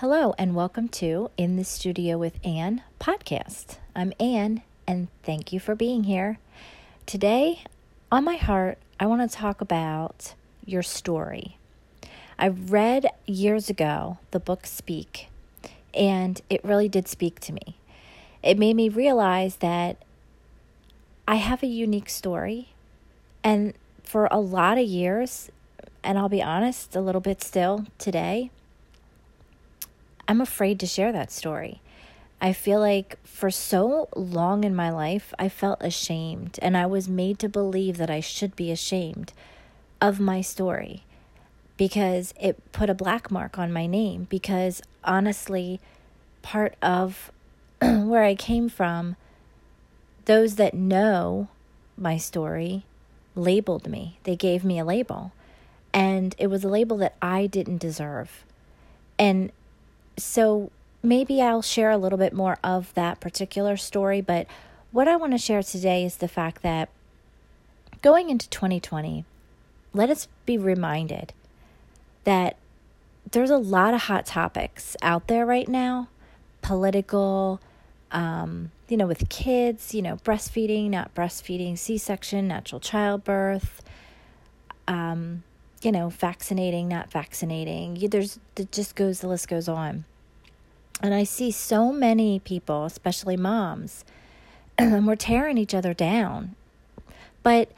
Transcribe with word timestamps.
Hello, 0.00 0.34
and 0.36 0.54
welcome 0.54 0.88
to 0.88 1.30
In 1.38 1.56
the 1.56 1.64
Studio 1.64 2.18
with 2.18 2.38
Anne 2.44 2.82
podcast. 3.00 3.78
I'm 3.94 4.12
Anne, 4.20 4.60
and 4.86 5.08
thank 5.22 5.54
you 5.54 5.58
for 5.58 5.74
being 5.74 6.04
here. 6.04 6.38
Today, 7.06 7.62
on 8.12 8.22
my 8.22 8.36
heart, 8.36 8.76
I 9.00 9.06
want 9.06 9.22
to 9.22 9.34
talk 9.34 9.62
about 9.62 10.34
your 10.66 10.82
story. 10.82 11.56
I 12.38 12.48
read 12.48 13.06
years 13.24 13.70
ago 13.70 14.18
the 14.32 14.38
book 14.38 14.66
Speak, 14.66 15.28
and 15.94 16.42
it 16.50 16.62
really 16.62 16.90
did 16.90 17.08
speak 17.08 17.40
to 17.40 17.54
me. 17.54 17.78
It 18.42 18.58
made 18.58 18.76
me 18.76 18.90
realize 18.90 19.56
that 19.56 19.96
I 21.26 21.36
have 21.36 21.62
a 21.62 21.66
unique 21.66 22.10
story, 22.10 22.74
and 23.42 23.72
for 24.02 24.28
a 24.30 24.40
lot 24.40 24.76
of 24.76 24.84
years, 24.84 25.50
and 26.04 26.18
I'll 26.18 26.28
be 26.28 26.42
honest, 26.42 26.94
a 26.94 27.00
little 27.00 27.22
bit 27.22 27.42
still 27.42 27.86
today, 27.96 28.50
I'm 30.28 30.40
afraid 30.40 30.80
to 30.80 30.86
share 30.86 31.12
that 31.12 31.30
story. 31.30 31.80
I 32.40 32.52
feel 32.52 32.80
like 32.80 33.18
for 33.24 33.50
so 33.50 34.08
long 34.14 34.64
in 34.64 34.74
my 34.74 34.90
life, 34.90 35.32
I 35.38 35.48
felt 35.48 35.82
ashamed, 35.82 36.58
and 36.60 36.76
I 36.76 36.86
was 36.86 37.08
made 37.08 37.38
to 37.40 37.48
believe 37.48 37.96
that 37.96 38.10
I 38.10 38.20
should 38.20 38.54
be 38.56 38.70
ashamed 38.70 39.32
of 40.00 40.20
my 40.20 40.40
story 40.42 41.04
because 41.76 42.34
it 42.40 42.72
put 42.72 42.90
a 42.90 42.94
black 42.94 43.30
mark 43.30 43.58
on 43.58 43.72
my 43.72 43.86
name. 43.86 44.26
Because 44.28 44.82
honestly, 45.04 45.80
part 46.42 46.74
of 46.82 47.30
where 47.80 48.24
I 48.24 48.34
came 48.34 48.68
from, 48.68 49.16
those 50.26 50.56
that 50.56 50.74
know 50.74 51.48
my 51.96 52.16
story 52.18 52.84
labeled 53.34 53.88
me, 53.88 54.18
they 54.24 54.36
gave 54.36 54.64
me 54.64 54.78
a 54.78 54.84
label, 54.84 55.32
and 55.92 56.34
it 56.38 56.48
was 56.48 56.64
a 56.64 56.68
label 56.68 56.96
that 56.98 57.16
I 57.22 57.46
didn't 57.46 57.78
deserve. 57.78 58.44
And 59.18 59.52
so 60.16 60.70
maybe 61.02 61.40
I'll 61.40 61.62
share 61.62 61.90
a 61.90 61.98
little 61.98 62.18
bit 62.18 62.32
more 62.32 62.58
of 62.64 62.92
that 62.94 63.20
particular 63.20 63.76
story, 63.76 64.20
but 64.20 64.46
what 64.92 65.08
I 65.08 65.16
want 65.16 65.32
to 65.32 65.38
share 65.38 65.62
today 65.62 66.04
is 66.04 66.16
the 66.16 66.28
fact 66.28 66.62
that 66.62 66.88
going 68.02 68.30
into 68.30 68.48
2020, 68.48 69.24
let 69.92 70.10
us 70.10 70.28
be 70.44 70.58
reminded 70.58 71.32
that 72.24 72.56
there's 73.30 73.50
a 73.50 73.56
lot 73.56 73.94
of 73.94 74.02
hot 74.02 74.26
topics 74.26 74.96
out 75.02 75.26
there 75.26 75.44
right 75.44 75.68
now 75.68 76.08
political, 76.66 77.60
um, 78.10 78.72
you 78.88 78.96
know, 78.96 79.06
with 79.06 79.28
kids, 79.28 79.94
you 79.94 80.02
know, 80.02 80.16
breastfeeding, 80.16 80.90
not 80.90 81.14
breastfeeding, 81.14 81.78
C 81.78 81.96
section, 81.96 82.48
natural 82.48 82.80
childbirth, 82.80 83.82
um, 84.88 85.44
you 85.82 85.92
know, 85.92 86.08
vaccinating, 86.08 86.88
not 86.88 87.10
vaccinating. 87.10 88.08
There's, 88.08 88.38
it 88.56 88.72
just 88.72 88.94
goes, 88.94 89.20
the 89.20 89.28
list 89.28 89.48
goes 89.48 89.68
on. 89.68 90.04
And 91.02 91.12
I 91.12 91.24
see 91.24 91.50
so 91.50 91.92
many 91.92 92.40
people, 92.40 92.84
especially 92.84 93.36
moms, 93.36 94.04
we're 94.78 95.16
tearing 95.16 95.58
each 95.58 95.74
other 95.74 95.92
down. 95.92 96.54
But 97.42 97.70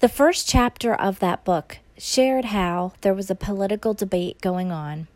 the 0.00 0.08
first 0.08 0.48
chapter 0.48 0.94
of 0.94 1.18
that 1.18 1.44
book 1.44 1.78
shared 1.98 2.46
how 2.46 2.92
there 3.02 3.14
was 3.14 3.30
a 3.30 3.34
political 3.34 3.94
debate 3.94 4.40
going 4.40 4.72
on, 4.72 5.08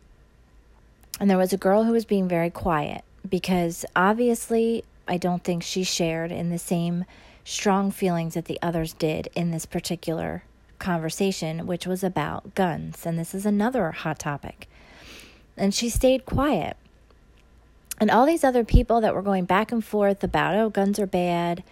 and 1.19 1.29
there 1.29 1.37
was 1.37 1.53
a 1.53 1.57
girl 1.57 1.83
who 1.83 1.91
was 1.91 2.05
being 2.05 2.27
very 2.27 2.49
quiet 2.49 3.03
because 3.27 3.85
obviously 3.95 4.83
I 5.07 5.17
don't 5.17 5.43
think 5.43 5.63
she 5.63 5.83
shared 5.83 6.31
in 6.31 6.49
the 6.49 6.59
same 6.59 7.05
strong 7.43 7.91
feelings 7.91 8.33
that 8.35 8.45
the 8.45 8.59
others 8.61 8.93
did 8.93 9.29
in 9.35 9.51
this 9.51 9.65
particular 9.65 10.43
conversation, 10.79 11.65
which 11.65 11.87
was 11.87 12.03
about 12.03 12.55
guns. 12.55 13.05
And 13.05 13.17
this 13.17 13.33
is 13.33 13.45
another 13.45 13.91
hot 13.91 14.19
topic. 14.19 14.67
And 15.55 15.73
she 15.73 15.89
stayed 15.89 16.25
quiet. 16.25 16.77
And 17.99 18.11
all 18.11 18.25
these 18.25 18.43
other 18.43 18.63
people 18.63 19.01
that 19.01 19.15
were 19.15 19.21
going 19.21 19.45
back 19.45 19.71
and 19.71 19.83
forth 19.83 20.23
about, 20.23 20.55
oh, 20.55 20.69
guns 20.69 20.99
are 20.99 21.07
bad, 21.07 21.63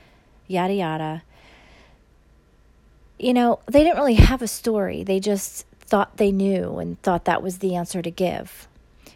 yada, 0.48 0.73
yada, 0.73 1.23
you 3.20 3.33
know, 3.33 3.60
they 3.65 3.83
didn't 3.83 3.98
really 3.98 4.15
have 4.15 4.42
a 4.42 4.48
story. 4.48 5.04
They 5.04 5.20
just 5.20 5.65
thought 5.80 6.17
they 6.17 6.32
knew 6.32 6.77
and 6.80 7.02
thought 7.02 7.26
that 7.26 7.44
was 7.44 7.60
the 7.60 7.76
answer 7.76 8.02
to 8.02 8.11
give. 8.11 8.67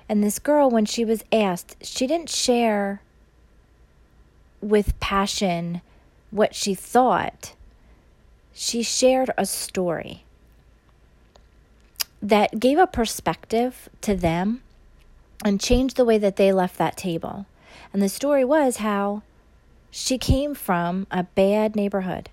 And 0.07 0.23
this 0.23 0.39
girl, 0.39 0.69
when 0.69 0.85
she 0.85 1.03
was 1.03 1.23
asked, 1.31 1.75
she 1.85 2.07
didn't 2.07 2.29
share 2.29 3.01
with 4.61 4.99
passion 4.99 5.81
what 6.31 6.55
she 6.55 6.73
thought 6.73 7.53
she 8.61 8.83
shared 8.83 9.31
a 9.37 9.45
story 9.45 10.25
that 12.21 12.59
gave 12.59 12.77
a 12.77 12.85
perspective 12.85 13.87
to 14.01 14.13
them 14.13 14.61
and 15.45 15.61
changed 15.61 15.95
the 15.95 16.03
way 16.03 16.17
that 16.17 16.35
they 16.35 16.51
left 16.51 16.77
that 16.77 16.97
table. 16.97 17.45
And 17.93 18.01
the 18.01 18.09
story 18.09 18.43
was 18.43 18.77
how 18.77 19.21
she 19.89 20.17
came 20.17 20.53
from 20.53 21.07
a 21.09 21.23
bad 21.23 21.73
neighborhood 21.73 22.27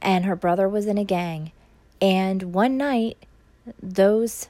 and 0.00 0.24
her 0.24 0.34
brother 0.34 0.66
was 0.66 0.86
in 0.86 0.96
a 0.96 1.04
gang. 1.04 1.52
And 2.00 2.54
one 2.54 2.78
night, 2.78 3.18
those 3.82 4.48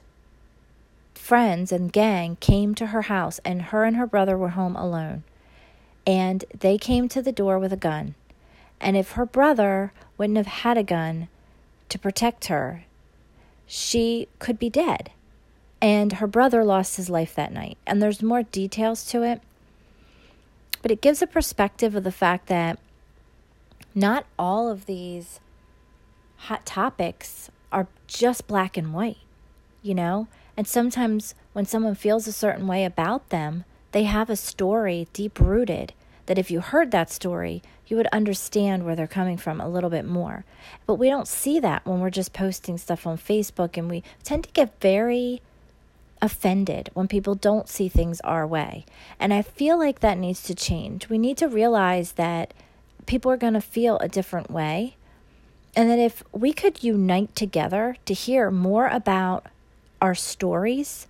friends 1.13 1.73
and 1.73 1.91
gang 1.91 2.37
came 2.37 2.73
to 2.75 2.87
her 2.87 3.01
house, 3.03 3.41
and 3.43 3.63
her 3.63 3.83
and 3.83 3.97
her 3.97 4.07
brother 4.07 4.37
were 4.37 4.49
home 4.49 4.77
alone. 4.77 5.23
And 6.07 6.45
they 6.57 6.77
came 6.77 7.09
to 7.09 7.21
the 7.21 7.33
door 7.33 7.59
with 7.59 7.73
a 7.73 7.77
gun. 7.77 8.15
And 8.79 8.95
if 8.95 9.11
her 9.11 9.25
brother 9.25 9.91
wouldn't 10.19 10.37
have 10.37 10.47
had 10.47 10.77
a 10.77 10.83
gun 10.83 11.29
to 11.87 11.97
protect 11.97 12.45
her, 12.45 12.83
she 13.65 14.27
could 14.37 14.59
be 14.59 14.69
dead. 14.69 15.11
And 15.81 16.13
her 16.13 16.27
brother 16.27 16.63
lost 16.63 16.97
his 16.97 17.09
life 17.09 17.33
that 17.35 17.53
night. 17.53 17.77
And 17.87 18.01
there's 18.01 18.21
more 18.21 18.43
details 18.43 19.05
to 19.05 19.23
it. 19.23 19.41
But 20.81 20.91
it 20.91 21.01
gives 21.01 21.21
a 21.21 21.27
perspective 21.27 21.95
of 21.95 22.03
the 22.03 22.11
fact 22.11 22.47
that 22.47 22.77
not 23.95 24.25
all 24.37 24.69
of 24.69 24.85
these 24.85 25.39
hot 26.35 26.65
topics 26.65 27.49
are 27.71 27.87
just 28.07 28.47
black 28.47 28.75
and 28.77 28.93
white, 28.93 29.17
you 29.81 29.95
know? 29.95 30.27
And 30.57 30.67
sometimes 30.67 31.33
when 31.53 31.65
someone 31.65 31.95
feels 31.95 32.27
a 32.27 32.33
certain 32.33 32.67
way 32.67 32.83
about 32.83 33.29
them, 33.29 33.63
they 33.93 34.03
have 34.03 34.29
a 34.29 34.35
story 34.35 35.07
deep 35.13 35.39
rooted 35.39 35.93
that 36.29 36.37
if 36.37 36.51
you 36.51 36.61
heard 36.61 36.91
that 36.91 37.09
story, 37.09 37.63
you 37.87 37.97
would 37.97 38.05
understand 38.13 38.85
where 38.85 38.95
they're 38.95 39.07
coming 39.07 39.35
from 39.35 39.59
a 39.59 39.67
little 39.67 39.89
bit 39.89 40.05
more. 40.05 40.45
But 40.85 40.93
we 40.93 41.09
don't 41.09 41.27
see 41.27 41.59
that 41.59 41.83
when 41.87 42.01
we're 42.01 42.11
just 42.11 42.33
posting 42.33 42.77
stuff 42.77 43.07
on 43.07 43.17
Facebook, 43.17 43.77
and 43.77 43.89
we 43.89 44.03
tend 44.23 44.43
to 44.43 44.51
get 44.51 44.79
very 44.79 45.41
offended 46.21 46.91
when 46.93 47.07
people 47.07 47.33
don't 47.33 47.67
see 47.67 47.89
things 47.89 48.21
our 48.21 48.45
way. 48.45 48.85
And 49.19 49.33
I 49.33 49.41
feel 49.41 49.79
like 49.79 50.01
that 50.01 50.19
needs 50.19 50.43
to 50.43 50.53
change. 50.53 51.09
We 51.09 51.17
need 51.17 51.35
to 51.37 51.47
realize 51.47 52.11
that 52.11 52.53
people 53.07 53.31
are 53.31 53.37
going 53.37 53.55
to 53.55 53.59
feel 53.59 53.97
a 53.97 54.07
different 54.07 54.51
way. 54.51 54.97
And 55.75 55.89
that 55.89 55.97
if 55.97 56.21
we 56.31 56.53
could 56.53 56.83
unite 56.83 57.35
together 57.35 57.95
to 58.05 58.13
hear 58.13 58.51
more 58.51 58.87
about 58.87 59.47
our 59.99 60.13
stories 60.13 61.07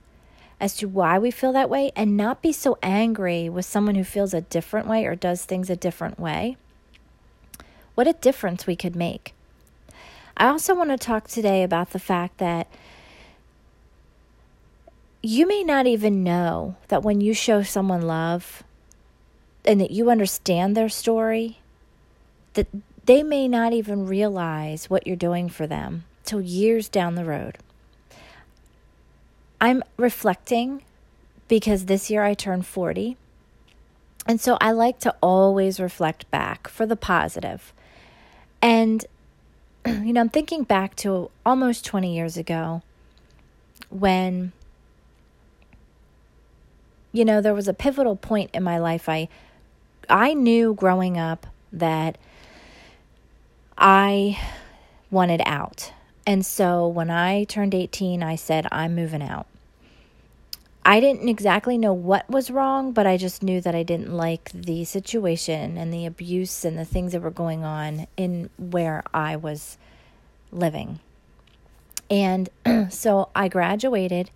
as 0.59 0.75
to 0.77 0.87
why 0.87 1.17
we 1.17 1.31
feel 1.31 1.53
that 1.53 1.69
way 1.69 1.91
and 1.95 2.17
not 2.17 2.41
be 2.41 2.51
so 2.51 2.77
angry 2.83 3.47
with 3.49 3.65
someone 3.65 3.95
who 3.95 4.03
feels 4.03 4.33
a 4.33 4.41
different 4.41 4.87
way 4.87 5.05
or 5.05 5.15
does 5.15 5.45
things 5.45 5.69
a 5.69 5.75
different 5.75 6.19
way. 6.19 6.57
What 7.95 8.07
a 8.07 8.13
difference 8.13 8.67
we 8.67 8.75
could 8.75 8.95
make. 8.95 9.33
I 10.37 10.47
also 10.47 10.73
want 10.73 10.89
to 10.89 10.97
talk 10.97 11.27
today 11.27 11.63
about 11.63 11.91
the 11.91 11.99
fact 11.99 12.37
that 12.37 12.67
you 15.21 15.45
may 15.47 15.63
not 15.63 15.85
even 15.85 16.23
know 16.23 16.75
that 16.87 17.03
when 17.03 17.19
you 17.19 17.33
show 17.33 17.61
someone 17.61 18.01
love 18.01 18.63
and 19.65 19.81
that 19.81 19.91
you 19.91 20.09
understand 20.09 20.75
their 20.75 20.87
story, 20.87 21.59
that 22.53 22.67
they 23.05 23.23
may 23.23 23.47
not 23.47 23.73
even 23.73 24.07
realize 24.07 24.89
what 24.89 25.05
you're 25.05 25.15
doing 25.15 25.49
for 25.49 25.67
them 25.67 26.05
till 26.23 26.39
years 26.39 26.87
down 26.87 27.15
the 27.15 27.25
road. 27.25 27.57
I'm 29.61 29.83
reflecting 29.97 30.83
because 31.47 31.85
this 31.85 32.09
year 32.09 32.23
I 32.23 32.33
turned 32.33 32.65
40. 32.65 33.17
And 34.25 34.39
so 34.39 34.57
I 34.61 34.71
like 34.71 34.99
to 34.99 35.15
always 35.21 35.79
reflect 35.79 36.29
back 36.31 36.67
for 36.67 36.85
the 36.85 36.95
positive. 36.95 37.73
And, 38.61 39.05
you 39.85 40.13
know, 40.13 40.21
I'm 40.21 40.29
thinking 40.29 40.63
back 40.63 40.95
to 40.97 41.31
almost 41.45 41.85
20 41.85 42.13
years 42.15 42.37
ago 42.37 42.83
when, 43.89 44.51
you 47.11 47.25
know, 47.25 47.41
there 47.41 47.53
was 47.55 47.67
a 47.67 47.73
pivotal 47.73 48.15
point 48.15 48.51
in 48.53 48.63
my 48.63 48.77
life. 48.77 49.09
I, 49.09 49.27
I 50.07 50.33
knew 50.33 50.73
growing 50.73 51.17
up 51.17 51.47
that 51.73 52.17
I 53.77 54.39
wanted 55.09 55.41
out. 55.45 55.91
And 56.27 56.45
so 56.45 56.87
when 56.87 57.09
I 57.09 57.45
turned 57.45 57.73
18, 57.73 58.21
I 58.21 58.35
said, 58.35 58.67
I'm 58.71 58.93
moving 58.93 59.23
out. 59.23 59.47
I 60.89 61.01
didn't 61.01 61.29
exactly 61.29 61.77
know 61.77 61.93
what 61.93 62.27
was 62.31 62.51
wrong, 62.51 62.93
but 62.93 63.07
I 63.07 63.17
just 63.17 63.43
knew 63.43 63.61
that 63.61 63.75
I 63.75 63.83
didn't 63.83 64.11
like 64.13 64.51
the 64.53 64.85
situation 64.85 65.77
and 65.77 65.93
the 65.93 66.07
abuse 66.07 66.65
and 66.65 66.79
the 66.79 66.85
things 66.85 67.13
that 67.13 67.21
were 67.21 67.31
going 67.31 67.63
on 67.63 68.07
in 68.17 68.49
where 68.57 69.03
I 69.13 69.37
was 69.37 69.77
living. 70.51 70.99
And 72.09 72.49
so 72.89 73.29
I 73.35 73.49
graduated 73.49 74.31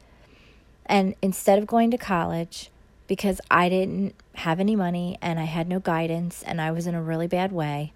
And 0.85 1.15
instead 1.21 1.59
of 1.59 1.67
going 1.67 1.91
to 1.91 1.97
college, 1.97 2.71
because 3.07 3.41
I 3.51 3.69
didn't 3.69 4.15
have 4.35 4.59
any 4.59 4.75
money 4.75 5.17
and 5.21 5.39
I 5.39 5.45
had 5.45 5.67
no 5.69 5.79
guidance 5.79 6.43
and 6.43 6.61
I 6.61 6.71
was 6.71 6.87
in 6.87 6.95
a 6.95 7.03
really 7.03 7.27
bad 7.27 7.51
way, 7.51 7.93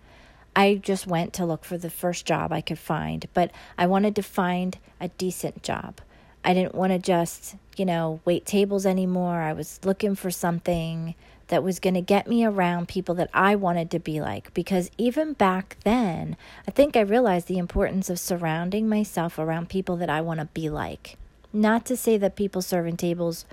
I 0.55 0.75
just 0.75 1.07
went 1.07 1.33
to 1.35 1.45
look 1.45 1.65
for 1.65 1.77
the 1.77 1.91
first 1.91 2.25
job 2.25 2.53
I 2.53 2.61
could 2.61 2.79
find. 2.79 3.27
But 3.33 3.51
I 3.77 3.87
wanted 3.87 4.15
to 4.17 4.23
find 4.23 4.77
a 5.01 5.09
decent 5.09 5.63
job. 5.63 6.01
I 6.47 6.53
didn't 6.53 6.75
want 6.75 6.93
to 6.93 6.97
just, 6.97 7.57
you 7.75 7.83
know, 7.83 8.21
wait 8.23 8.45
tables 8.45 8.85
anymore. 8.85 9.41
I 9.41 9.51
was 9.51 9.81
looking 9.83 10.15
for 10.15 10.31
something 10.31 11.13
that 11.49 11.61
was 11.61 11.81
going 11.81 11.95
to 11.95 12.01
get 12.01 12.25
me 12.25 12.45
around 12.45 12.87
people 12.87 13.15
that 13.15 13.29
I 13.33 13.57
wanted 13.57 13.91
to 13.91 13.99
be 13.99 14.21
like. 14.21 14.53
Because 14.53 14.89
even 14.97 15.33
back 15.33 15.75
then, 15.83 16.37
I 16.65 16.71
think 16.71 16.95
I 16.95 17.01
realized 17.01 17.49
the 17.49 17.57
importance 17.57 18.09
of 18.09 18.17
surrounding 18.17 18.87
myself 18.87 19.37
around 19.37 19.67
people 19.67 19.97
that 19.97 20.09
I 20.09 20.21
want 20.21 20.39
to 20.39 20.45
be 20.45 20.69
like. 20.69 21.17
Not 21.51 21.85
to 21.87 21.97
say 21.97 22.17
that 22.17 22.37
people 22.37 22.61
serving 22.61 22.95
tables 22.95 23.45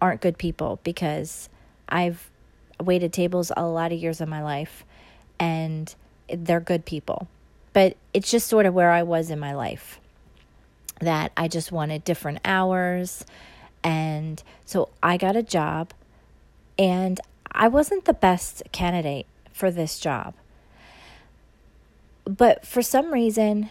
aren't 0.00 0.20
good 0.20 0.38
people, 0.38 0.78
because 0.84 1.48
I've 1.88 2.30
waited 2.80 3.12
tables 3.12 3.50
a 3.56 3.66
lot 3.66 3.90
of 3.90 3.98
years 3.98 4.20
of 4.20 4.28
my 4.28 4.42
life 4.42 4.84
and 5.40 5.92
they're 6.32 6.60
good 6.60 6.84
people. 6.84 7.26
But 7.72 7.96
it's 8.14 8.30
just 8.30 8.46
sort 8.46 8.66
of 8.66 8.74
where 8.74 8.92
I 8.92 9.02
was 9.02 9.30
in 9.30 9.40
my 9.40 9.52
life 9.52 9.99
that 11.00 11.32
I 11.36 11.48
just 11.48 11.72
wanted 11.72 12.04
different 12.04 12.38
hours. 12.44 13.24
And 13.82 14.42
so 14.64 14.90
I 15.02 15.16
got 15.16 15.36
a 15.36 15.42
job 15.42 15.92
and 16.78 17.20
I 17.50 17.68
wasn't 17.68 18.04
the 18.04 18.14
best 18.14 18.62
candidate 18.72 19.26
for 19.52 19.70
this 19.70 19.98
job. 19.98 20.34
But 22.24 22.66
for 22.66 22.82
some 22.82 23.12
reason, 23.12 23.70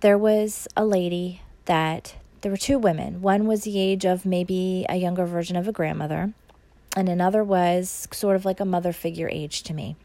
there 0.00 0.18
was 0.18 0.68
a 0.76 0.84
lady 0.84 1.42
that 1.64 2.14
there 2.40 2.50
were 2.52 2.56
two 2.56 2.78
women. 2.78 3.20
One 3.22 3.46
was 3.46 3.64
the 3.64 3.78
age 3.78 4.04
of 4.04 4.24
maybe 4.24 4.86
a 4.88 4.96
younger 4.96 5.26
version 5.26 5.56
of 5.56 5.66
a 5.66 5.72
grandmother, 5.72 6.32
and 6.96 7.08
another 7.08 7.42
was 7.42 8.06
sort 8.12 8.36
of 8.36 8.44
like 8.44 8.60
a 8.60 8.64
mother 8.64 8.92
figure 8.92 9.28
age 9.30 9.62
to 9.64 9.74
me. 9.74 9.96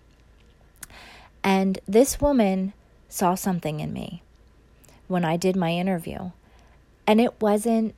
And 1.43 1.79
this 1.87 2.19
woman 2.19 2.73
saw 3.09 3.35
something 3.35 3.79
in 3.79 3.93
me 3.93 4.23
when 5.07 5.23
I 5.23 5.37
did 5.37 5.55
my 5.55 5.71
interview. 5.71 6.31
And 7.07 7.19
it 7.19 7.41
wasn't 7.41 7.95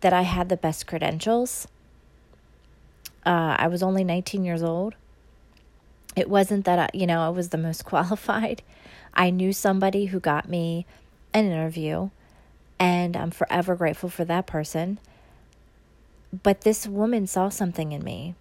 that 0.00 0.12
I 0.12 0.22
had 0.22 0.48
the 0.48 0.56
best 0.56 0.86
credentials. 0.86 1.66
Uh, 3.24 3.56
I 3.58 3.66
was 3.66 3.82
only 3.82 4.04
19 4.04 4.44
years 4.44 4.62
old. 4.62 4.94
It 6.14 6.30
wasn't 6.30 6.64
that, 6.64 6.78
I, 6.78 6.88
you 6.96 7.06
know, 7.06 7.20
I 7.20 7.28
was 7.28 7.48
the 7.48 7.58
most 7.58 7.84
qualified. 7.84 8.62
I 9.14 9.30
knew 9.30 9.52
somebody 9.52 10.06
who 10.06 10.20
got 10.20 10.48
me 10.48 10.86
an 11.32 11.46
interview, 11.46 12.10
and 12.78 13.16
I'm 13.16 13.30
forever 13.30 13.74
grateful 13.74 14.08
for 14.08 14.24
that 14.24 14.46
person. 14.46 14.98
But 16.42 16.62
this 16.62 16.86
woman 16.86 17.26
saw 17.26 17.48
something 17.48 17.92
in 17.92 18.04
me, 18.04 18.34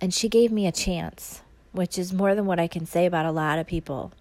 and 0.00 0.12
she 0.12 0.28
gave 0.28 0.52
me 0.52 0.66
a 0.66 0.72
chance, 0.72 1.42
which 1.72 1.98
is 1.98 2.12
more 2.12 2.34
than 2.34 2.46
what 2.46 2.60
I 2.60 2.66
can 2.66 2.86
say 2.86 3.06
about 3.06 3.26
a 3.26 3.32
lot 3.32 3.58
of 3.58 3.66
people. 3.66 4.12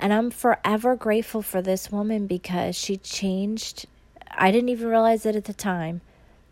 And 0.00 0.12
I'm 0.12 0.30
forever 0.30 0.96
grateful 0.96 1.42
for 1.42 1.62
this 1.62 1.92
woman 1.92 2.26
because 2.26 2.74
she 2.74 2.96
changed. 2.96 3.86
I 4.32 4.50
didn't 4.50 4.70
even 4.70 4.88
realize 4.88 5.24
it 5.24 5.36
at 5.36 5.44
the 5.44 5.54
time 5.54 6.00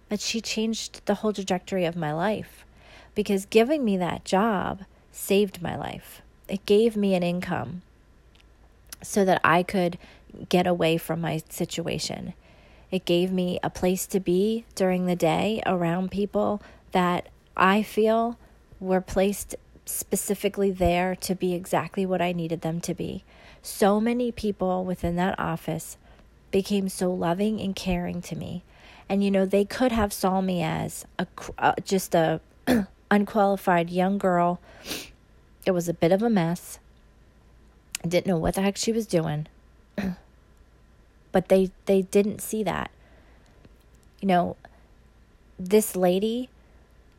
but 0.08 0.20
she 0.20 0.40
changed 0.40 1.04
the 1.06 1.16
whole 1.16 1.32
trajectory 1.32 1.84
of 1.84 1.96
my 1.96 2.12
life 2.12 2.64
because 3.14 3.46
giving 3.46 3.84
me 3.84 3.96
that 3.96 4.24
job 4.24 4.82
saved 5.12 5.62
my 5.62 5.76
life. 5.76 6.22
It 6.48 6.64
gave 6.66 6.96
me 6.96 7.14
an 7.14 7.22
income 7.22 7.82
so 9.02 9.24
that 9.24 9.40
I 9.44 9.62
could 9.62 9.98
get 10.48 10.66
away 10.66 10.96
from 10.96 11.20
my 11.20 11.42
situation. 11.48 12.32
It 12.90 13.04
gave 13.04 13.30
me 13.30 13.58
a 13.62 13.70
place 13.70 14.06
to 14.06 14.20
be 14.20 14.64
during 14.74 15.06
the 15.06 15.16
day 15.16 15.62
around 15.66 16.10
people 16.10 16.62
that 16.92 17.28
I 17.56 17.82
feel 17.82 18.38
were 18.80 19.00
placed 19.00 19.56
specifically 19.84 20.70
there 20.70 21.14
to 21.16 21.34
be 21.34 21.54
exactly 21.54 22.06
what 22.06 22.22
I 22.22 22.32
needed 22.32 22.62
them 22.62 22.80
to 22.82 22.94
be. 22.94 23.24
So 23.62 24.00
many 24.00 24.32
people 24.32 24.84
within 24.84 25.16
that 25.16 25.38
office 25.38 25.96
became 26.50 26.88
so 26.88 27.12
loving 27.12 27.60
and 27.60 27.75
caring 27.75 28.22
to 28.22 28.37
me. 28.37 28.62
And 29.08 29.25
you 29.25 29.31
know 29.31 29.46
they 29.46 29.64
could 29.64 29.93
have 29.93 30.12
saw 30.12 30.40
me 30.40 30.62
as 30.62 31.06
a 31.19 31.26
uh, 31.58 31.75
just 31.84 32.14
a 32.14 32.40
unqualified 33.10 33.90
young 33.90 34.19
girl. 34.19 34.60
It 35.64 35.72
was 35.72 35.88
a 35.88 35.94
bit 35.94 36.12
of 36.12 36.22
a 36.22 36.31
mess. 36.31 36.78
Didn't 38.06 38.26
know 38.26 38.38
what 38.38 38.55
the 38.55 38.62
heck 38.62 38.76
she 38.76 38.93
was 38.93 39.06
doing. 39.06 39.46
But 41.31 41.50
they 41.50 41.70
they 41.84 42.02
didn't 42.02 42.40
see 42.40 42.62
that. 42.64 42.90
You 44.20 44.28
know 44.28 44.56
this 45.58 45.94
lady 45.94 46.49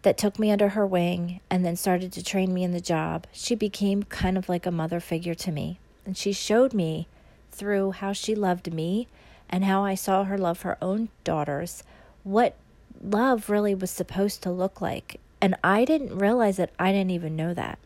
that 0.01 0.17
took 0.17 0.39
me 0.39 0.49
under 0.49 0.69
her 0.69 0.85
wing 0.85 1.41
and 1.49 1.65
then 1.65 1.75
started 1.75 2.11
to 2.13 2.23
train 2.23 2.53
me 2.53 2.63
in 2.63 2.71
the 2.71 2.79
job 2.81 3.27
she 3.31 3.53
became 3.53 4.03
kind 4.03 4.37
of 4.37 4.47
like 4.47 4.65
a 4.65 4.71
mother 4.71 4.99
figure 4.99 5.35
to 5.35 5.51
me 5.51 5.77
and 6.09 6.17
she 6.17 6.33
showed 6.33 6.73
me 6.73 7.05
through 7.51 7.91
how 7.91 8.13
she 8.13 8.33
loved 8.33 8.73
me 8.73 9.07
and 9.47 9.63
how 9.63 9.85
I 9.85 9.93
saw 9.93 10.23
her 10.23 10.39
love 10.39 10.63
her 10.63 10.75
own 10.81 11.09
daughters, 11.23 11.83
what 12.23 12.55
love 12.99 13.47
really 13.47 13.75
was 13.75 13.91
supposed 13.91 14.41
to 14.41 14.49
look 14.49 14.81
like. 14.81 15.19
And 15.39 15.53
I 15.63 15.85
didn't 15.85 16.17
realize 16.17 16.57
that 16.57 16.71
I 16.79 16.91
didn't 16.91 17.11
even 17.11 17.35
know 17.35 17.53
that. 17.53 17.77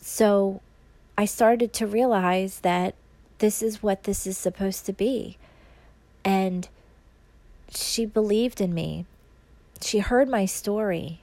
So 0.00 0.60
I 1.16 1.24
started 1.24 1.72
to 1.74 1.86
realize 1.86 2.58
that 2.62 2.96
this 3.38 3.62
is 3.62 3.80
what 3.80 4.02
this 4.02 4.26
is 4.26 4.36
supposed 4.36 4.86
to 4.86 4.92
be. 4.92 5.38
And 6.24 6.68
she 7.70 8.06
believed 8.06 8.60
in 8.60 8.74
me. 8.74 9.06
She 9.80 10.00
heard 10.00 10.28
my 10.28 10.46
story 10.46 11.20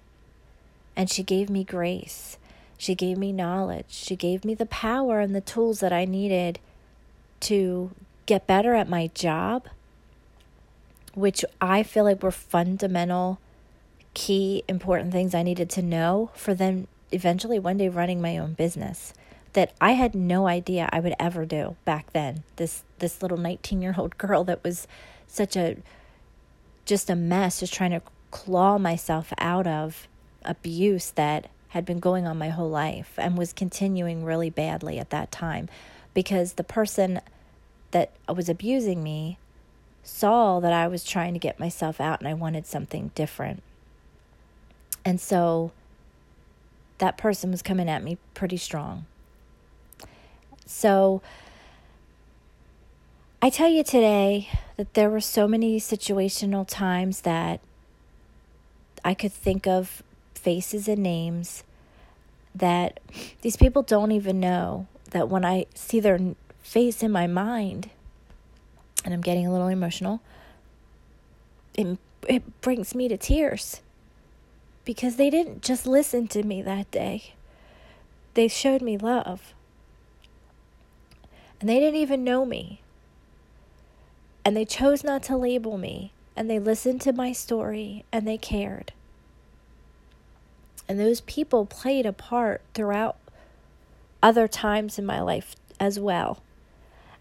and 0.96 1.10
she 1.10 1.22
gave 1.22 1.50
me 1.50 1.66
grace. 1.66 2.38
She 2.84 2.96
gave 2.96 3.18
me 3.18 3.32
knowledge. 3.32 3.86
She 3.88 4.18
gave 4.18 4.44
me 4.44 4.56
the 4.56 4.66
power 4.66 5.22
and 5.22 5.34
the 5.34 5.40
tools 5.40 5.80
that 5.80 5.94
I 5.94 6.04
needed 6.04 6.60
to 7.40 7.92
get 8.26 8.46
better 8.46 8.74
at 8.76 8.90
my 8.90 9.08
job, 9.08 9.70
which 11.14 11.46
I 11.62 11.84
feel 11.84 12.04
like 12.04 12.22
were 12.22 12.30
fundamental, 12.30 13.40
key, 14.14 14.66
important 14.68 15.14
things 15.14 15.34
I 15.34 15.44
needed 15.44 15.70
to 15.70 15.82
know 15.82 16.32
for 16.36 16.54
then 16.54 16.88
eventually 17.14 17.58
one 17.58 17.78
day 17.78 17.88
running 17.88 18.20
my 18.22 18.38
own 18.38 18.52
business 18.52 19.14
that 19.54 19.72
I 19.80 19.92
had 19.92 20.14
no 20.14 20.48
idea 20.48 20.90
I 20.92 21.00
would 21.00 21.16
ever 21.18 21.46
do 21.46 21.78
back 21.86 22.12
then. 22.12 22.44
This 22.58 22.84
this 23.00 23.22
little 23.22 23.38
19-year-old 23.38 24.18
girl 24.18 24.44
that 24.44 24.62
was 24.62 24.90
such 25.26 25.56
a 25.56 25.78
just 26.84 27.10
a 27.10 27.16
mess 27.16 27.62
just 27.62 27.74
trying 27.74 27.92
to 27.92 28.02
claw 28.30 28.78
myself 28.78 29.32
out 29.38 29.68
of 29.68 30.10
abuse 30.44 31.12
that 31.12 31.48
had 31.74 31.86
been 31.86 32.00
going 32.00 32.28
on 32.28 32.38
my 32.38 32.50
whole 32.50 32.70
life 32.70 33.14
and 33.18 33.36
was 33.36 33.52
continuing 33.52 34.24
really 34.24 34.52
badly 34.52 35.00
at 35.00 35.10
that 35.10 35.32
time 35.32 35.68
because 36.14 36.54
the 36.54 36.64
person 36.64 37.20
that 37.90 38.12
was 38.32 38.48
abusing 38.48 39.02
me 39.02 39.40
saw 40.04 40.60
that 40.60 40.72
I 40.72 40.88
was 40.88 41.04
trying 41.04 41.34
to 41.34 41.40
get 41.40 41.60
myself 41.60 42.00
out 42.00 42.20
and 42.20 42.28
I 42.28 42.36
wanted 42.36 42.68
something 42.68 43.10
different. 43.16 43.64
And 45.04 45.20
so 45.20 45.72
that 47.00 47.18
person 47.18 47.50
was 47.50 47.64
coming 47.64 47.90
at 47.90 48.04
me 48.04 48.20
pretty 48.36 48.58
strong. 48.58 49.08
So 50.68 51.24
I 53.42 53.50
tell 53.50 53.70
you 53.70 53.84
today 53.84 54.48
that 54.78 54.94
there 54.94 55.10
were 55.10 55.22
so 55.22 55.48
many 55.48 55.80
situational 55.80 56.68
times 56.68 57.22
that 57.22 57.62
I 59.04 59.16
could 59.16 59.34
think 59.34 59.66
of 59.66 60.04
faces 60.44 60.88
and 60.88 61.02
names 61.02 61.64
that 62.54 63.00
these 63.42 63.56
people 63.56 63.82
don't 63.82 64.12
even 64.12 64.40
know 64.40 64.88
that 65.12 65.30
when 65.30 65.46
I 65.46 65.66
see 65.74 66.00
their 66.00 66.20
face 66.62 67.02
in 67.02 67.12
my 67.12 67.28
mind, 67.28 67.90
and 69.04 69.14
I'm 69.14 69.22
getting 69.22 69.48
a 69.48 69.52
little 69.52 69.68
emotional, 69.68 70.22
it, 71.74 71.98
it 72.28 72.62
brings 72.62 72.94
me 72.94 73.08
to 73.08 73.18
tears 73.18 73.82
because 74.86 75.16
they 75.16 75.30
didn't 75.30 75.62
just 75.62 75.88
listen 75.88 76.28
to 76.28 76.44
me 76.44 76.62
that 76.62 76.92
day, 76.92 77.34
they 78.34 78.48
showed 78.48 78.82
me 78.82 78.98
love. 78.98 79.54
And 81.60 81.70
they 81.70 81.80
didn't 81.80 82.00
even 82.00 82.24
know 82.24 82.46
me. 82.46 82.82
And 84.44 84.58
they 84.58 84.66
chose 84.66 85.04
not 85.04 85.24
to 85.24 85.38
label 85.38 85.78
me. 85.78 86.12
And 86.36 86.50
they 86.50 86.60
listened 86.60 87.00
to 87.02 87.14
my 87.14 87.32
story 87.32 88.04
and 88.12 88.28
they 88.28 88.38
cared. 88.38 88.92
And 90.88 91.00
those 91.00 91.22
people 91.22 91.66
played 91.66 92.06
a 92.06 92.14
part 92.14 92.62
throughout 92.74 93.18
other 94.22 94.48
times 94.48 95.00
in 95.00 95.06
my 95.06 95.22
life 95.22 95.56
as 95.80 96.00
well. 96.00 96.42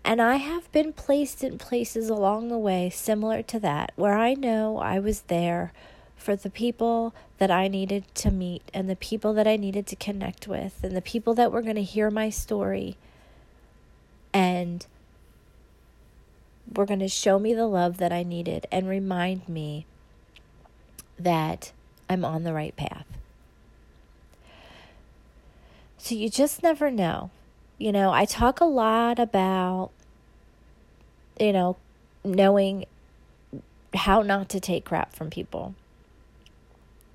And 0.05 0.21
I 0.21 0.37
have 0.37 0.71
been 0.73 0.93
placed 0.93 1.45
in 1.45 1.59
places 1.59 2.09
along 2.09 2.49
the 2.49 2.59
way 2.59 2.91
similar 2.91 3.43
to 3.43 3.61
that 3.61 3.93
where 3.97 4.19
I 4.19 4.35
know 4.35 4.79
I 4.79 4.99
was 4.99 5.23
there 5.23 5.73
for 6.17 6.35
the 6.37 6.51
people 6.51 7.15
that 7.39 7.51
I 7.51 7.69
needed 7.69 8.05
to 8.17 8.31
meet 8.31 8.63
and 8.73 8.89
the 8.89 8.97
people 8.97 9.33
that 9.35 9.47
I 9.47 9.57
needed 9.57 9.87
to 9.89 9.97
connect 9.97 10.47
with 10.47 10.83
and 10.83 10.97
the 10.97 11.03
people 11.03 11.35
that 11.35 11.53
were 11.53 11.63
going 11.63 11.77
to 11.77 11.83
hear 11.83 12.11
my 12.11 12.31
story 12.31 12.97
and 14.33 14.87
were 16.73 16.87
going 16.87 17.01
to 17.01 17.09
show 17.09 17.39
me 17.39 17.55
the 17.55 17.67
love 17.67 17.99
that 17.99 18.13
I 18.13 18.23
needed 18.23 18.67
and 18.73 18.89
remind 18.89 19.49
me 19.49 19.87
that 21.19 21.73
I'm 22.09 22.25
on 22.25 22.45
the 22.45 22.53
right 22.53 22.75
path. 22.77 23.07
So 26.03 26.17
you 26.17 26.29
just 26.29 26.65
never 26.65 26.91
know. 26.91 27.31
You 27.79 27.93
know, 27.93 28.11
I 28.11 28.25
talk 28.25 28.61
a 28.61 28.65
lot 28.65 29.21
about, 29.21 29.91
you 31.39 31.53
know, 31.53 31.77
knowing 32.25 32.87
how 33.95 34.23
not 34.23 34.49
to 34.49 34.59
take 34.59 34.85
crap 34.85 35.15
from 35.15 35.31
people 35.31 35.77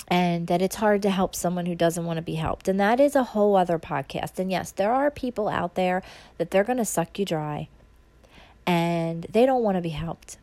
and 0.08 0.48
that 0.48 0.62
it's 0.62 0.78
hard 0.78 1.02
to 1.02 1.10
help 1.10 1.36
someone 1.36 1.66
who 1.66 1.76
doesn't 1.76 2.06
want 2.06 2.16
to 2.16 2.22
be 2.22 2.36
helped. 2.36 2.70
And 2.70 2.80
that 2.80 3.02
is 3.02 3.14
a 3.14 3.26
whole 3.26 3.58
other 3.58 3.78
podcast. 3.78 4.40
And 4.40 4.50
yes, 4.50 4.72
there 4.72 4.94
are 4.94 5.12
people 5.12 5.50
out 5.50 5.76
there 5.76 6.02
that 6.38 6.52
they're 6.52 6.64
going 6.64 6.78
to 6.78 6.86
suck 6.86 7.20
you 7.20 7.26
dry 7.26 7.68
and 8.66 9.28
they 9.30 9.46
don't 9.46 9.64
want 9.64 9.76
to 9.76 9.82
be 9.82 9.90
helped. 9.90 10.38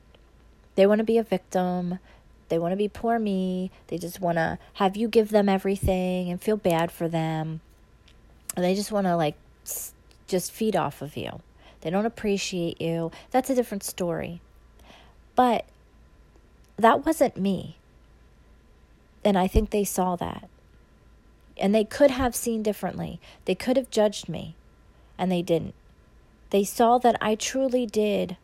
They 0.74 0.86
want 0.86 0.98
to 0.98 1.04
be 1.04 1.16
a 1.16 1.22
victim. 1.22 1.98
They 2.50 2.58
want 2.58 2.72
to 2.72 2.76
be 2.76 2.88
poor 2.88 3.18
me. 3.18 3.70
They 3.86 3.96
just 3.96 4.20
want 4.20 4.36
to 4.36 4.58
have 4.74 4.98
you 4.98 5.08
give 5.08 5.30
them 5.30 5.48
everything 5.48 6.28
and 6.28 6.42
feel 6.42 6.58
bad 6.58 6.92
for 6.92 7.08
them. 7.08 7.62
They 8.56 8.74
just 8.74 8.92
want 8.92 9.06
to 9.06 9.16
like 9.16 9.36
just 10.26 10.52
feed 10.52 10.76
off 10.76 11.02
of 11.02 11.16
you. 11.16 11.40
They 11.80 11.90
don't 11.90 12.06
appreciate 12.06 12.80
you. 12.80 13.10
That's 13.30 13.50
a 13.50 13.54
different 13.54 13.82
story. 13.82 14.40
But 15.34 15.64
that 16.76 17.04
wasn't 17.04 17.36
me. 17.36 17.76
And 19.24 19.38
I 19.38 19.46
think 19.48 19.70
they 19.70 19.84
saw 19.84 20.16
that. 20.16 20.48
And 21.56 21.74
they 21.74 21.84
could 21.84 22.10
have 22.10 22.34
seen 22.34 22.62
differently. 22.62 23.20
They 23.44 23.54
could 23.54 23.76
have 23.76 23.90
judged 23.90 24.28
me, 24.28 24.56
and 25.16 25.30
they 25.30 25.42
didn't. 25.42 25.74
They 26.50 26.64
saw 26.64 26.98
that 26.98 27.16
I 27.20 27.34
truly 27.34 27.86
did 27.86 28.36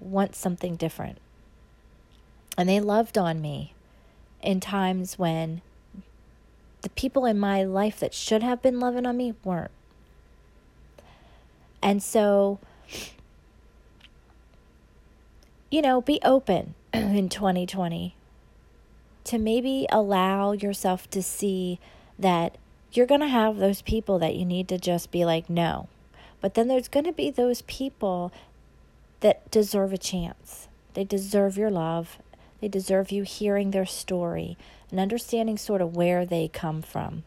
want 0.00 0.34
something 0.34 0.76
different. 0.76 1.18
And 2.58 2.68
they 2.68 2.80
loved 2.80 3.16
on 3.16 3.40
me 3.40 3.74
in 4.42 4.60
times 4.60 5.18
when 5.18 5.62
the 6.86 6.90
people 6.90 7.26
in 7.26 7.36
my 7.36 7.64
life 7.64 7.98
that 7.98 8.14
should 8.14 8.44
have 8.44 8.62
been 8.62 8.78
loving 8.78 9.06
on 9.06 9.16
me 9.16 9.34
weren't. 9.42 9.72
And 11.82 12.00
so, 12.00 12.60
you 15.68 15.82
know, 15.82 16.00
be 16.00 16.20
open 16.22 16.76
in 16.94 17.28
2020 17.28 18.14
to 19.24 19.36
maybe 19.36 19.88
allow 19.90 20.52
yourself 20.52 21.10
to 21.10 21.24
see 21.24 21.80
that 22.20 22.56
you're 22.92 23.04
going 23.04 23.20
to 23.20 23.26
have 23.26 23.56
those 23.56 23.82
people 23.82 24.20
that 24.20 24.36
you 24.36 24.44
need 24.44 24.68
to 24.68 24.78
just 24.78 25.10
be 25.10 25.24
like, 25.24 25.50
no. 25.50 25.88
But 26.40 26.54
then 26.54 26.68
there's 26.68 26.86
going 26.86 27.06
to 27.06 27.12
be 27.12 27.32
those 27.32 27.62
people 27.62 28.30
that 29.22 29.50
deserve 29.50 29.92
a 29.92 29.98
chance. 29.98 30.68
They 30.94 31.02
deserve 31.02 31.58
your 31.58 31.72
love. 31.72 32.18
They 32.60 32.68
deserve 32.68 33.10
you 33.10 33.24
hearing 33.24 33.72
their 33.72 33.86
story 33.86 34.56
and 34.90 35.00
understanding 35.00 35.58
sort 35.58 35.80
of 35.80 35.96
where 35.96 36.24
they 36.24 36.48
come 36.48 36.82
from. 36.82 37.24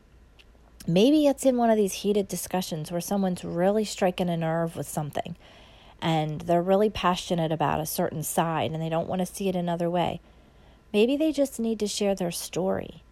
Maybe 0.87 1.27
it's 1.27 1.45
in 1.45 1.57
one 1.57 1.69
of 1.69 1.77
these 1.77 1.93
heated 1.93 2.27
discussions 2.27 2.91
where 2.91 3.01
someone's 3.01 3.43
really 3.43 3.85
striking 3.85 4.29
a 4.29 4.37
nerve 4.37 4.75
with 4.75 4.87
something 4.87 5.35
and 6.01 6.41
they're 6.41 6.61
really 6.61 6.89
passionate 6.89 7.51
about 7.51 7.79
a 7.79 7.85
certain 7.85 8.23
side 8.23 8.71
and 8.71 8.81
they 8.81 8.89
don't 8.89 9.07
want 9.07 9.19
to 9.19 9.25
see 9.25 9.49
it 9.49 9.55
another 9.55 9.89
way. 9.89 10.19
Maybe 10.93 11.17
they 11.17 11.31
just 11.31 11.59
need 11.59 11.79
to 11.79 11.87
share 11.87 12.15
their 12.15 12.31
story. 12.31 13.03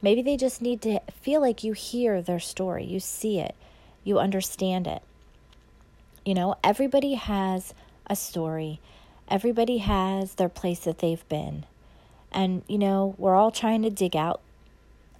Maybe 0.00 0.22
they 0.22 0.36
just 0.36 0.62
need 0.62 0.80
to 0.82 1.00
feel 1.20 1.40
like 1.40 1.62
you 1.62 1.72
hear 1.74 2.22
their 2.22 2.40
story, 2.40 2.84
you 2.84 3.00
see 3.00 3.38
it, 3.38 3.54
you 4.02 4.18
understand 4.18 4.86
it. 4.86 5.02
You 6.24 6.34
know, 6.34 6.54
everybody 6.64 7.14
has 7.14 7.74
a 8.06 8.16
story, 8.16 8.80
everybody 9.28 9.78
has 9.78 10.34
their 10.34 10.48
place 10.48 10.80
that 10.80 11.00
they've 11.00 11.28
been. 11.28 11.66
And, 12.32 12.62
you 12.68 12.78
know, 12.78 13.14
we're 13.18 13.34
all 13.34 13.50
trying 13.50 13.82
to 13.82 13.90
dig 13.90 14.14
out 14.14 14.40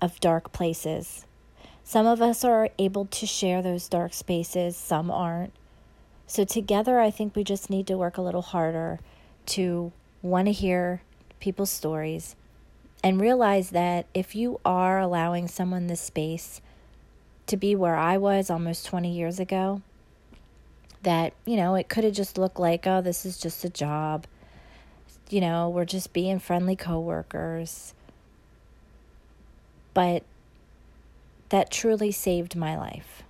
of 0.00 0.20
dark 0.20 0.52
places. 0.52 1.26
Some 1.82 2.06
of 2.06 2.22
us 2.22 2.44
are 2.44 2.68
able 2.78 3.06
to 3.06 3.26
share 3.26 3.62
those 3.62 3.88
dark 3.88 4.14
spaces, 4.14 4.76
some 4.76 5.10
aren't. 5.10 5.52
So, 6.26 6.44
together, 6.44 7.00
I 7.00 7.10
think 7.10 7.34
we 7.34 7.42
just 7.42 7.68
need 7.70 7.88
to 7.88 7.98
work 7.98 8.16
a 8.16 8.22
little 8.22 8.42
harder 8.42 9.00
to 9.46 9.90
want 10.22 10.46
to 10.46 10.52
hear 10.52 11.02
people's 11.40 11.70
stories 11.70 12.36
and 13.02 13.20
realize 13.20 13.70
that 13.70 14.06
if 14.14 14.34
you 14.34 14.60
are 14.64 15.00
allowing 15.00 15.48
someone 15.48 15.86
this 15.86 16.00
space 16.00 16.60
to 17.46 17.56
be 17.56 17.74
where 17.74 17.96
I 17.96 18.18
was 18.18 18.50
almost 18.50 18.86
20 18.86 19.10
years 19.10 19.40
ago, 19.40 19.82
that, 21.02 21.32
you 21.44 21.56
know, 21.56 21.74
it 21.74 21.88
could 21.88 22.04
have 22.04 22.12
just 22.12 22.38
looked 22.38 22.60
like, 22.60 22.86
oh, 22.86 23.00
this 23.00 23.24
is 23.24 23.38
just 23.38 23.64
a 23.64 23.70
job. 23.70 24.26
You 25.30 25.40
know, 25.40 25.68
we're 25.68 25.84
just 25.84 26.12
being 26.12 26.40
friendly 26.40 26.76
coworkers. 26.76 27.94
But 29.94 30.24
that 31.50 31.70
truly 31.70 32.10
saved 32.10 32.56
my 32.56 32.76
life. 32.76 33.22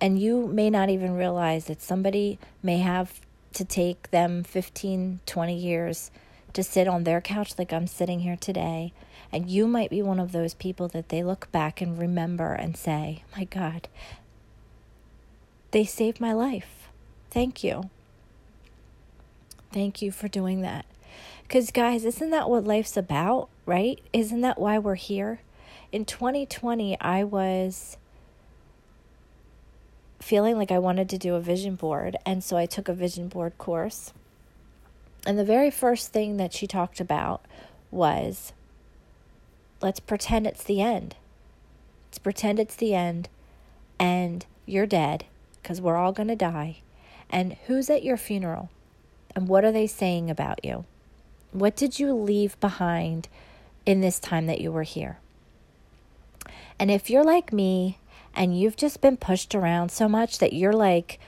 And 0.00 0.18
you 0.18 0.48
may 0.48 0.68
not 0.68 0.90
even 0.90 1.14
realize 1.14 1.66
that 1.66 1.80
somebody 1.80 2.38
may 2.62 2.78
have 2.78 3.20
to 3.52 3.64
take 3.64 4.10
them 4.10 4.42
15, 4.42 5.20
20 5.26 5.56
years 5.56 6.10
to 6.54 6.62
sit 6.62 6.88
on 6.88 7.04
their 7.04 7.20
couch 7.20 7.54
like 7.58 7.72
I'm 7.72 7.86
sitting 7.86 8.20
here 8.20 8.36
today. 8.36 8.92
And 9.30 9.48
you 9.48 9.66
might 9.66 9.90
be 9.90 10.02
one 10.02 10.18
of 10.18 10.32
those 10.32 10.54
people 10.54 10.88
that 10.88 11.08
they 11.08 11.22
look 11.22 11.50
back 11.52 11.80
and 11.80 11.98
remember 11.98 12.52
and 12.52 12.76
say, 12.76 13.22
My 13.36 13.44
God, 13.44 13.88
they 15.70 15.84
saved 15.84 16.20
my 16.20 16.32
life. 16.32 16.88
Thank 17.30 17.64
you. 17.64 17.90
Thank 19.72 20.02
you 20.02 20.12
for 20.12 20.28
doing 20.28 20.60
that. 20.62 20.84
Because, 21.52 21.70
guys, 21.70 22.06
isn't 22.06 22.30
that 22.30 22.48
what 22.48 22.64
life's 22.64 22.96
about, 22.96 23.50
right? 23.66 24.00
Isn't 24.14 24.40
that 24.40 24.58
why 24.58 24.78
we're 24.78 24.94
here? 24.94 25.42
In 25.92 26.06
2020, 26.06 26.98
I 26.98 27.24
was 27.24 27.98
feeling 30.18 30.56
like 30.56 30.70
I 30.70 30.78
wanted 30.78 31.10
to 31.10 31.18
do 31.18 31.34
a 31.34 31.42
vision 31.42 31.74
board. 31.74 32.16
And 32.24 32.42
so 32.42 32.56
I 32.56 32.64
took 32.64 32.88
a 32.88 32.94
vision 32.94 33.28
board 33.28 33.58
course. 33.58 34.14
And 35.26 35.38
the 35.38 35.44
very 35.44 35.70
first 35.70 36.10
thing 36.10 36.38
that 36.38 36.54
she 36.54 36.66
talked 36.66 37.00
about 37.00 37.44
was 37.90 38.54
let's 39.82 40.00
pretend 40.00 40.46
it's 40.46 40.64
the 40.64 40.80
end. 40.80 41.16
Let's 42.08 42.18
pretend 42.18 42.60
it's 42.60 42.76
the 42.76 42.94
end 42.94 43.28
and 44.00 44.46
you're 44.64 44.86
dead 44.86 45.26
because 45.60 45.82
we're 45.82 45.98
all 45.98 46.12
going 46.12 46.28
to 46.28 46.34
die. 46.34 46.78
And 47.28 47.58
who's 47.66 47.90
at 47.90 48.02
your 48.02 48.16
funeral? 48.16 48.70
And 49.36 49.48
what 49.48 49.66
are 49.66 49.72
they 49.72 49.86
saying 49.86 50.30
about 50.30 50.64
you? 50.64 50.86
What 51.52 51.76
did 51.76 51.98
you 51.98 52.14
leave 52.14 52.58
behind 52.60 53.28
in 53.86 54.00
this 54.00 54.18
time 54.18 54.46
that 54.46 54.60
you 54.60 54.72
were 54.72 54.82
here? 54.82 55.18
And 56.78 56.90
if 56.90 57.10
you're 57.10 57.24
like 57.24 57.52
me 57.52 57.98
and 58.34 58.58
you've 58.58 58.76
just 58.76 59.00
been 59.00 59.16
pushed 59.16 59.54
around 59.54 59.90
so 59.90 60.08
much 60.08 60.38
that 60.38 60.52
you're 60.52 60.72
like, 60.72 61.20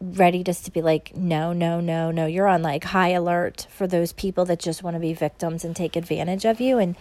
ready 0.00 0.42
just 0.42 0.64
to 0.64 0.70
be 0.70 0.80
like, 0.80 1.16
no, 1.16 1.52
no, 1.52 1.80
no, 1.80 2.10
no. 2.10 2.26
You're 2.26 2.46
on 2.46 2.62
like 2.62 2.84
high 2.84 3.10
alert 3.10 3.66
for 3.70 3.86
those 3.86 4.12
people 4.12 4.44
that 4.46 4.58
just 4.58 4.82
want 4.82 4.94
to 4.94 5.00
be 5.00 5.12
victims 5.12 5.64
and 5.64 5.74
take 5.74 5.96
advantage 5.96 6.44
of 6.44 6.60
you. 6.60 6.78
And 6.78 6.96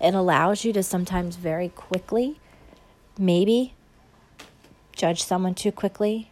it 0.00 0.14
allows 0.14 0.64
you 0.64 0.72
to 0.74 0.82
sometimes 0.82 1.36
very 1.36 1.68
quickly, 1.68 2.40
maybe 3.18 3.74
judge 4.94 5.22
someone 5.22 5.54
too 5.54 5.72
quickly, 5.72 6.30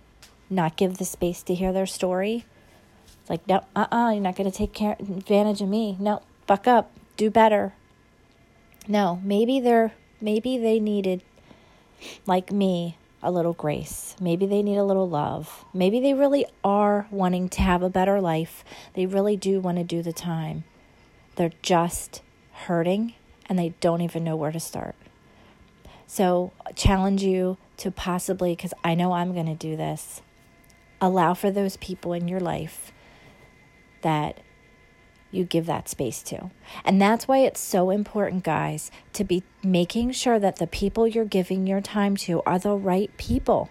not 0.48 0.76
give 0.76 0.98
the 0.98 1.04
space 1.04 1.42
to 1.42 1.54
hear 1.54 1.72
their 1.72 1.86
story. 1.86 2.44
It's 3.24 3.30
like, 3.30 3.48
no, 3.48 3.64
uh 3.74 3.86
uh-uh, 3.90 3.96
uh, 3.96 4.10
you 4.10 4.18
are 4.18 4.22
not 4.22 4.36
going 4.36 4.50
to 4.50 4.54
take 4.54 4.74
care, 4.74 4.96
advantage 5.00 5.62
of 5.62 5.68
me. 5.70 5.96
No, 5.98 6.20
fuck 6.46 6.68
up, 6.68 6.90
do 7.16 7.30
better. 7.30 7.72
No, 8.86 9.18
maybe 9.24 9.60
they're, 9.60 9.94
maybe 10.20 10.58
they 10.58 10.78
needed, 10.78 11.22
like 12.26 12.52
me, 12.52 12.98
a 13.22 13.30
little 13.30 13.54
grace. 13.54 14.14
Maybe 14.20 14.44
they 14.44 14.62
need 14.62 14.76
a 14.76 14.84
little 14.84 15.08
love. 15.08 15.64
Maybe 15.72 16.00
they 16.00 16.12
really 16.12 16.44
are 16.62 17.06
wanting 17.10 17.48
to 17.48 17.62
have 17.62 17.82
a 17.82 17.88
better 17.88 18.20
life. 18.20 18.62
They 18.92 19.06
really 19.06 19.38
do 19.38 19.58
want 19.58 19.78
to 19.78 19.84
do 19.84 20.02
the 20.02 20.12
time. 20.12 20.64
They're 21.36 21.52
just 21.62 22.20
hurting 22.52 23.14
and 23.48 23.58
they 23.58 23.70
don't 23.80 24.02
even 24.02 24.22
know 24.22 24.36
where 24.36 24.52
to 24.52 24.60
start. 24.60 24.96
So, 26.06 26.52
challenge 26.76 27.22
you 27.22 27.56
to 27.78 27.90
possibly, 27.90 28.52
because 28.52 28.74
I 28.84 28.94
know 28.94 29.12
I'm 29.12 29.32
going 29.32 29.46
to 29.46 29.54
do 29.54 29.78
this, 29.78 30.20
allow 31.00 31.32
for 31.32 31.50
those 31.50 31.78
people 31.78 32.12
in 32.12 32.28
your 32.28 32.40
life 32.40 32.92
that 34.04 34.38
you 35.34 35.44
give 35.44 35.66
that 35.66 35.88
space 35.88 36.22
to. 36.22 36.50
And 36.84 37.02
that's 37.02 37.26
why 37.26 37.38
it's 37.38 37.60
so 37.60 37.90
important, 37.90 38.44
guys, 38.44 38.90
to 39.14 39.24
be 39.24 39.42
making 39.62 40.12
sure 40.12 40.38
that 40.38 40.56
the 40.56 40.66
people 40.66 41.08
you're 41.08 41.24
giving 41.24 41.66
your 41.66 41.80
time 41.80 42.16
to 42.18 42.42
are 42.46 42.58
the 42.58 42.76
right 42.76 43.14
people. 43.16 43.70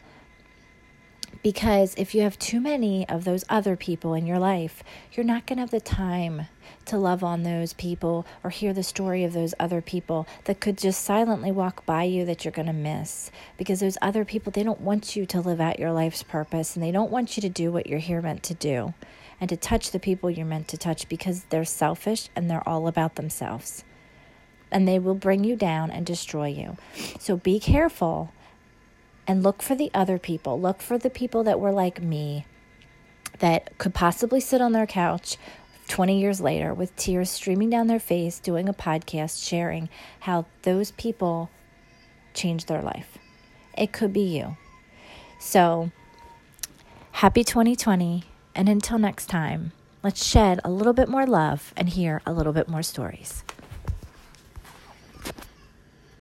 Because 1.42 1.94
if 1.98 2.16
you 2.16 2.22
have 2.22 2.40
too 2.40 2.62
many 2.62 3.08
of 3.10 3.26
those 3.26 3.44
other 3.50 3.76
people 3.76 4.14
in 4.14 4.26
your 4.26 4.40
life, 4.40 4.82
you're 5.12 5.26
not 5.26 5.46
going 5.46 5.58
to 5.58 5.64
have 5.64 5.72
the 5.72 5.82
time 5.82 6.48
to 6.86 6.98
love 6.98 7.22
on 7.22 7.44
those 7.44 7.74
people 7.74 8.26
or 8.44 8.50
hear 8.50 8.72
the 8.72 8.84
story 8.84 9.26
of 9.26 9.34
those 9.34 9.54
other 9.60 9.82
people 9.82 10.26
that 10.46 10.62
could 10.62 10.78
just 10.78 11.04
silently 11.04 11.52
walk 11.52 11.86
by 11.86 12.04
you 12.04 12.24
that 12.26 12.46
you're 12.46 12.52
going 12.54 12.68
to 12.68 12.74
miss. 12.74 13.30
Because 13.58 13.82
those 13.82 13.98
other 14.02 14.24
people, 14.24 14.52
they 14.52 14.64
don't 14.64 14.80
want 14.80 15.18
you 15.18 15.26
to 15.26 15.42
live 15.42 15.60
out 15.60 15.80
your 15.80 15.92
life's 15.92 16.24
purpose 16.24 16.76
and 16.76 16.84
they 16.84 16.92
don't 16.92 17.12
want 17.12 17.36
you 17.36 17.42
to 17.42 17.50
do 17.50 17.74
what 17.74 17.88
you're 17.88 18.00
here 18.00 18.22
meant 18.22 18.44
to 18.44 18.54
do. 18.54 18.94
And 19.44 19.50
to 19.50 19.58
touch 19.58 19.92
the 19.92 20.00
people 20.00 20.30
you're 20.30 20.46
meant 20.46 20.70
to 20.70 20.78
touch 20.78 21.10
because 21.10 21.44
they're 21.50 21.66
selfish 21.66 22.30
and 22.34 22.50
they're 22.50 22.66
all 22.66 22.88
about 22.88 23.16
themselves. 23.16 23.84
And 24.72 24.88
they 24.88 24.98
will 24.98 25.16
bring 25.16 25.44
you 25.44 25.58
down 25.58 25.92
and 25.92 26.06
destroy 26.06 26.48
you. 26.48 26.78
So 27.20 27.36
be 27.36 27.60
careful 27.60 28.32
and 29.28 29.44
look 29.44 29.62
for 29.62 29.76
the 29.76 29.92
other 29.94 30.18
people. 30.18 30.62
Look 30.62 30.82
for 30.82 30.98
the 30.98 31.10
people 31.10 31.44
that 31.44 31.60
were 31.60 31.74
like 31.74 32.02
me 32.02 32.46
that 33.40 33.78
could 33.78 33.94
possibly 33.94 34.40
sit 34.40 34.62
on 34.62 34.72
their 34.72 34.88
couch 34.88 35.36
20 35.90 36.22
years 36.22 36.40
later 36.40 36.74
with 36.74 36.96
tears 36.96 37.30
streaming 37.30 37.70
down 37.70 37.88
their 37.88 38.00
face 38.00 38.40
doing 38.40 38.70
a 38.70 38.74
podcast 38.74 39.46
sharing 39.46 39.90
how 40.22 40.46
those 40.62 40.92
people 40.92 41.50
changed 42.34 42.70
their 42.70 42.82
life. 42.82 43.18
It 43.78 43.92
could 43.92 44.14
be 44.14 44.22
you. 44.22 44.56
So, 45.38 45.92
happy 47.12 47.44
2020. 47.44 48.24
And 48.56 48.70
until 48.70 49.00
next 49.00 49.28
time, 49.28 49.72
let's 50.04 50.26
shed 50.26 50.60
a 50.64 50.70
little 50.70 50.94
bit 50.94 51.10
more 51.10 51.26
love 51.26 51.74
and 51.76 51.90
hear 51.90 52.22
a 52.26 52.34
little 52.34 52.54
bit 52.54 52.68
more 52.68 52.84
stories. 52.84 53.44